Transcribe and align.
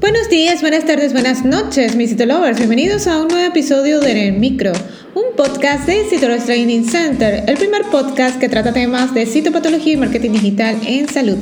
Buenos 0.00 0.30
días, 0.30 0.62
buenas 0.62 0.86
tardes, 0.86 1.12
buenas 1.12 1.44
noches, 1.44 1.94
mis 1.94 2.08
Citolovers. 2.08 2.56
Bienvenidos 2.56 3.06
a 3.06 3.20
un 3.20 3.28
nuevo 3.28 3.46
episodio 3.46 4.00
de 4.00 4.12
En 4.12 4.16
el 4.16 4.32
Micro, 4.32 4.72
un 5.14 5.36
podcast 5.36 5.86
de 5.86 6.08
Citolovers 6.08 6.46
Training 6.46 6.84
Center, 6.84 7.44
el 7.46 7.58
primer 7.58 7.82
podcast 7.90 8.40
que 8.40 8.48
trata 8.48 8.72
temas 8.72 9.12
de 9.12 9.26
citopatología 9.26 9.92
y 9.92 9.96
marketing 9.98 10.30
digital 10.30 10.80
en 10.86 11.06
salud. 11.06 11.36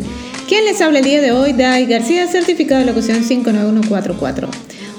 Quien 0.49 0.65
les 0.65 0.81
habla 0.81 0.99
el 0.99 1.05
día 1.05 1.21
de 1.21 1.31
hoy, 1.31 1.53
Dai 1.53 1.87
García, 1.87 2.27
certificado 2.27 2.81
de 2.81 2.87
locución 2.87 3.23
59144. 3.23 4.49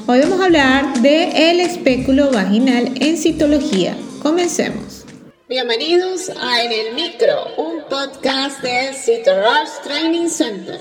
Hoy 0.07 0.19
vamos 0.21 0.39
a 0.39 0.45
hablar 0.45 1.01
de 1.01 1.51
el 1.51 1.59
espéculo 1.59 2.31
vaginal 2.31 2.93
en 3.01 3.17
citología. 3.17 3.93
Comencemos. 4.23 5.03
Bienvenidos 5.49 6.29
a 6.29 6.63
En 6.63 6.71
el 6.71 6.95
Micro, 6.95 7.55
un 7.57 7.81
podcast 7.89 8.61
de 8.61 8.93
Citolovers 8.93 9.81
Training 9.83 10.29
Center. 10.29 10.79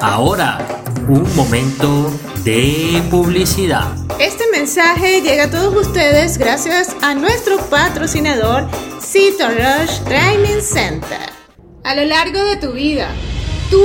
Ahora, 0.00 0.84
un 1.08 1.34
momento 1.34 2.12
de 2.44 3.02
publicidad. 3.10 3.94
Este 4.18 4.44
mensaje 4.52 5.22
llega 5.22 5.44
a 5.44 5.50
todos 5.50 5.74
ustedes 5.86 6.36
gracias 6.36 6.94
a 7.00 7.14
nuestro 7.14 7.56
patrocinador 7.70 8.68
Rush 9.00 10.00
Training 10.04 10.60
Center. 10.60 11.30
A 11.84 11.94
lo 11.94 12.04
largo 12.04 12.44
de 12.44 12.56
tu 12.56 12.72
vida, 12.72 13.08
tú 13.70 13.82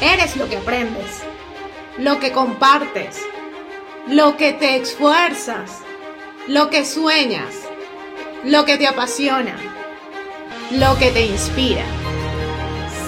eres 0.00 0.36
lo 0.36 0.48
que 0.48 0.58
aprendes, 0.58 1.22
lo 1.98 2.20
que 2.20 2.30
compartes, 2.30 3.18
lo 4.06 4.36
que 4.36 4.52
te 4.52 4.76
esfuerzas, 4.76 5.72
lo 6.46 6.70
que 6.70 6.84
sueñas, 6.84 7.52
lo 8.44 8.64
que 8.64 8.76
te 8.76 8.86
apasiona, 8.86 9.56
lo 10.70 10.96
que 10.98 11.10
te 11.10 11.26
inspira. 11.26 11.84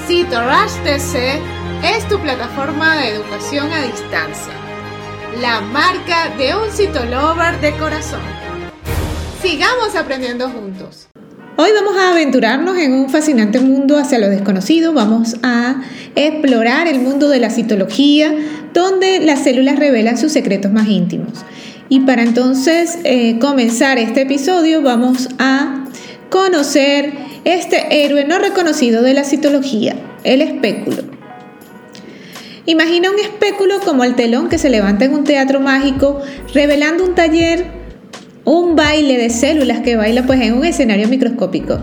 Rush 0.09 0.75
TC 0.83 1.62
es 1.83 2.07
tu 2.09 2.19
plataforma 2.21 2.97
de 2.97 3.09
educación 3.09 3.73
a 3.73 3.83
distancia, 3.83 4.53
la 5.41 5.61
marca 5.61 6.33
de 6.39 6.55
un 6.55 6.71
citolover 6.71 7.61
de 7.61 7.73
corazón. 7.77 8.21
Sigamos 9.43 9.97
aprendiendo 9.97 10.49
juntos. 10.49 11.09
Hoy 11.57 11.71
vamos 11.75 11.97
a 12.01 12.11
aventurarnos 12.13 12.79
en 12.79 12.93
un 12.93 13.11
fascinante 13.11 13.59
mundo 13.59 13.99
hacia 13.99 14.21
lo 14.21 14.29
desconocido, 14.29 14.93
vamos 14.93 15.37
a 15.43 15.83
explorar 16.15 16.87
el 16.87 17.01
mundo 17.01 17.29
de 17.29 17.41
la 17.41 17.51
citología, 17.51 18.33
donde 18.73 19.19
las 19.19 19.43
células 19.43 19.79
revelan 19.79 20.17
sus 20.17 20.31
secretos 20.31 20.73
más 20.73 20.87
íntimos. 20.87 21.45
Y 21.89 22.01
para 22.01 22.23
entonces 22.23 22.99
eh, 23.03 23.39
comenzar 23.41 23.99
este 23.99 24.23
episodio 24.23 24.83
vamos 24.83 25.29
a 25.39 25.85
conocer 26.31 27.13
este 27.45 28.05
héroe 28.05 28.25
no 28.25 28.39
reconocido 28.39 29.03
de 29.03 29.15
la 29.15 29.25
citología, 29.25 29.97
el 30.23 30.43
espéculo. 30.43 31.12
Imagina 32.73 33.11
un 33.11 33.19
espéculo 33.19 33.81
como 33.81 34.03
el 34.03 34.15
telón 34.15 34.49
que 34.49 34.57
se 34.57 34.71
levanta 34.71 35.05
en 35.05 35.13
un 35.13 35.25
teatro 35.25 35.61
mágico, 35.61 36.23
revelando 36.55 37.05
un 37.05 37.15
taller, 37.15 37.67
un 38.47 38.77
baile 38.77 39.19
de 39.19 39.29
células 39.29 39.81
que 39.81 39.95
baila 39.95 40.23
pues 40.27 40.41
en 40.41 40.55
un 40.55 40.65
escenario 40.65 41.07
microscópico. 41.07 41.81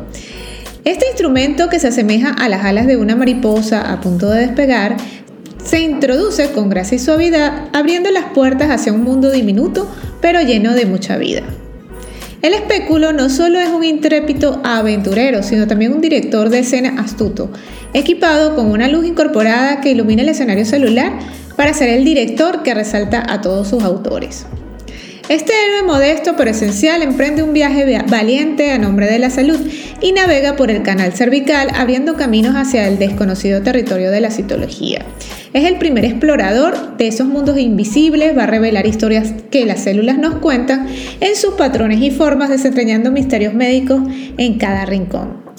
Este 0.85 1.05
instrumento 1.05 1.69
que 1.69 1.77
se 1.77 1.89
asemeja 1.89 2.31
a 2.31 2.49
las 2.49 2.65
alas 2.65 2.87
de 2.87 2.97
una 2.97 3.15
mariposa 3.15 3.93
a 3.93 4.01
punto 4.01 4.31
de 4.31 4.47
despegar, 4.47 4.97
se 5.63 5.79
introduce 5.79 6.49
con 6.53 6.71
gracia 6.71 6.95
y 6.95 6.99
suavidad, 6.99 7.69
abriendo 7.71 8.09
las 8.09 8.25
puertas 8.33 8.71
hacia 8.71 8.91
un 8.91 9.03
mundo 9.03 9.29
diminuto, 9.29 9.87
pero 10.21 10.41
lleno 10.41 10.73
de 10.73 10.87
mucha 10.87 11.17
vida. 11.17 11.43
El 12.41 12.53
espéculo 12.53 13.11
no 13.11 13.29
solo 13.29 13.59
es 13.59 13.67
un 13.67 13.83
intrépido 13.83 14.61
aventurero, 14.63 15.43
sino 15.43 15.67
también 15.67 15.91
un 15.91 15.99
director 15.99 16.49
de 16.49 16.59
escena 16.59 17.01
astuto, 17.01 17.51
equipado 17.93 18.55
con 18.55 18.71
una 18.71 18.87
luz 18.87 19.05
incorporada 19.05 19.81
que 19.81 19.91
ilumina 19.91 20.21
el 20.21 20.29
escenario 20.29 20.63
celular 20.63 21.11
para 21.57 21.73
ser 21.73 21.89
el 21.89 22.05
director 22.05 22.63
que 22.63 22.73
resalta 22.73 23.25
a 23.27 23.41
todos 23.41 23.67
sus 23.67 23.83
autores. 23.83 24.45
Este 25.27 25.51
héroe 25.51 25.83
modesto 25.85 26.35
pero 26.37 26.51
esencial 26.51 27.03
emprende 27.03 27.43
un 27.43 27.53
viaje 27.53 28.01
valiente 28.07 28.71
a 28.71 28.77
nombre 28.77 29.07
de 29.07 29.19
la 29.19 29.29
salud 29.29 29.59
y 29.99 30.13
navega 30.13 30.55
por 30.55 30.71
el 30.71 30.81
canal 30.81 31.11
cervical 31.11 31.69
abriendo 31.75 32.15
caminos 32.15 32.55
hacia 32.55 32.87
el 32.87 32.97
desconocido 32.99 33.61
territorio 33.61 34.11
de 34.11 34.21
la 34.21 34.31
citología. 34.31 35.05
Es 35.51 35.65
el 35.65 35.77
primer 35.77 36.05
explorador 36.05 36.97
de 36.97 37.07
esos 37.07 37.27
mundos 37.27 37.57
invisibles, 37.57 38.37
va 38.37 38.43
a 38.43 38.47
revelar 38.47 38.85
historias 38.85 39.33
que 39.49 39.65
las 39.65 39.79
células 39.79 40.19
nos 40.19 40.35
cuentan 40.35 40.87
en 41.21 41.35
sus 41.35 41.55
patrones 41.55 42.01
y 42.01 42.11
formas, 42.11 42.49
desentrañando 42.49 43.11
misterios 43.11 43.55
médicos 43.55 44.01
en 44.37 44.59
cada 44.59 44.85
rincón. 44.85 45.49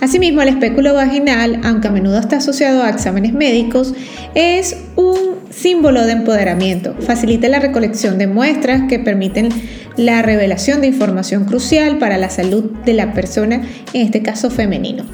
Asimismo, 0.00 0.40
el 0.40 0.48
espéculo 0.48 0.94
vaginal, 0.94 1.60
aunque 1.64 1.88
a 1.88 1.90
menudo 1.90 2.18
está 2.18 2.36
asociado 2.36 2.84
a 2.84 2.90
exámenes 2.90 3.32
médicos, 3.32 3.92
es 4.36 4.76
un 4.94 5.40
símbolo 5.50 6.06
de 6.06 6.12
empoderamiento. 6.12 6.94
Facilita 7.00 7.48
la 7.48 7.58
recolección 7.58 8.18
de 8.18 8.28
muestras 8.28 8.82
que 8.88 9.00
permiten 9.00 9.48
la 9.96 10.22
revelación 10.22 10.80
de 10.80 10.86
información 10.86 11.44
crucial 11.44 11.98
para 11.98 12.18
la 12.18 12.30
salud 12.30 12.70
de 12.86 12.94
la 12.94 13.12
persona, 13.12 13.62
en 13.92 14.02
este 14.02 14.22
caso 14.22 14.48
femenino. 14.48 15.04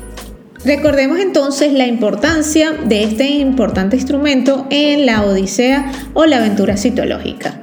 Recordemos 0.66 1.20
entonces 1.20 1.72
la 1.72 1.86
importancia 1.86 2.72
de 2.72 3.04
este 3.04 3.28
importante 3.28 3.94
instrumento 3.94 4.66
en 4.70 5.06
la 5.06 5.24
odisea 5.24 5.92
o 6.12 6.26
la 6.26 6.38
aventura 6.38 6.76
citológica. 6.76 7.60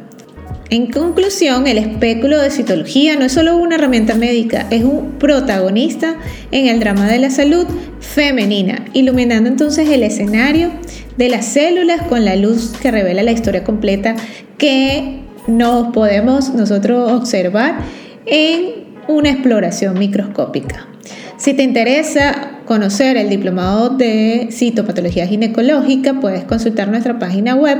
En 0.69 0.90
conclusión, 0.90 1.68
el 1.68 1.80
espéculo 1.80 2.40
de 2.40 2.50
citología 2.50 3.18
no 3.18 3.25
es 3.25 3.34
solo 3.34 3.58
una 3.58 3.75
herramienta 3.75 4.16
médica, 4.16 4.68
es 4.69 4.86
un 4.86 5.16
protagonista 5.19 6.16
en 6.52 6.68
el 6.68 6.80
drama 6.80 7.09
de 7.09 7.19
la 7.19 7.30
salud 7.30 7.68
femenina, 8.00 8.86
iluminando 8.94 9.50
entonces 9.50 9.90
el 9.90 10.02
escenario 10.02 10.72
de 11.18 11.28
las 11.28 11.44
células 11.44 12.03
con 12.03 12.24
la 12.24 12.38
luz 12.38 12.72
que 12.81 12.90
revela 12.90 13.22
la 13.22 13.34
historia 13.34 13.66
completa 13.66 14.16
que 14.58 15.19
nos 15.46 15.92
podemos 15.92 16.53
nosotros 16.53 17.12
observar 17.12 17.80
en 18.25 18.86
una 19.09 19.30
exploración 19.30 20.00
microscópica. 20.00 20.88
Si 21.36 21.53
te 21.53 21.63
interesa 21.63 22.53
conocer 22.66 23.18
el 23.18 23.29
diplomado 23.29 23.90
de 23.90 24.50
citopatología 24.51 25.28
ginecológica, 25.28 26.19
puedes 26.19 26.44
consultar 26.44 26.88
nuestra 26.88 27.19
página 27.19 27.56
web 27.56 27.78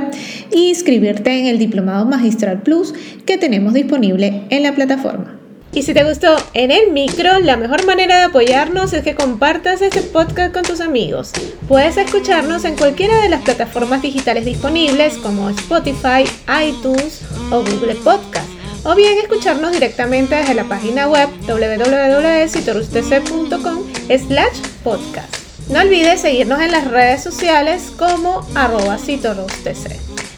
e 0.50 0.58
inscribirte 0.58 1.38
en 1.38 1.46
el 1.46 1.58
diplomado 1.58 2.04
magistral 2.06 2.62
plus 2.62 2.94
que 3.26 3.38
tenemos 3.38 3.74
disponible 3.74 4.42
en 4.50 4.62
la 4.62 4.74
plataforma. 4.74 5.38
Y 5.72 5.82
si 5.82 5.92
te 5.92 6.04
gustó 6.04 6.36
en 6.54 6.70
el 6.70 6.92
micro, 6.92 7.40
la 7.40 7.56
mejor 7.56 7.84
manera 7.84 8.18
de 8.18 8.24
apoyarnos 8.24 8.92
es 8.92 9.02
que 9.02 9.16
compartas 9.16 9.82
este 9.82 10.02
podcast 10.02 10.54
con 10.54 10.62
tus 10.62 10.80
amigos. 10.80 11.32
Puedes 11.66 11.96
escucharnos 11.96 12.64
en 12.64 12.76
cualquiera 12.76 13.20
de 13.20 13.28
las 13.28 13.42
plataformas 13.42 14.00
digitales 14.00 14.44
disponibles 14.44 15.14
como 15.16 15.50
Spotify, 15.50 16.24
iTunes 16.64 17.22
o 17.50 17.64
Google 17.64 17.96
Podcast 18.04 18.53
o 18.84 18.94
bien 18.94 19.18
escucharnos 19.18 19.72
directamente 19.72 20.36
desde 20.36 20.54
la 20.54 20.64
página 20.64 21.08
web 21.08 21.28
www.citorustc.com 21.46 23.82
slash 24.08 24.58
podcast. 24.82 25.34
No 25.68 25.80
olvides 25.80 26.20
seguirnos 26.20 26.60
en 26.60 26.72
las 26.72 26.90
redes 26.90 27.22
sociales 27.22 27.90
como 27.96 28.46
arroba 28.54 28.98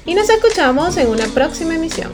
Y 0.05 0.15
nos 0.15 0.31
escuchamos 0.31 0.97
en 0.97 1.09
una 1.09 1.27
próxima 1.27 1.75
emisión. 1.75 2.12